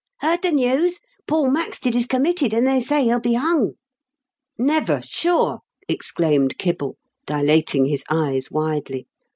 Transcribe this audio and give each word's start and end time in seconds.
"Heard 0.23 0.41
the 0.41 0.51
news? 0.51 0.99
Paul 1.27 1.51
Maxted 1.51 1.93
is 1.95 2.07
com 2.07 2.23
mitted, 2.23 2.53
and 2.57 2.65
they 2.65 2.79
say 2.79 3.03
he'll 3.03 3.19
be 3.19 3.35
hung!" 3.35 3.73
Never, 4.57 5.03
sure!" 5.05 5.59
exclaimed 5.87 6.57
Kebble, 6.57 6.95
dilating 7.27 7.85
his 7.85 8.03
eyes 8.09 8.49
widely. 8.49 9.05